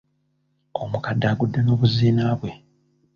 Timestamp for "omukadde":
0.81-1.25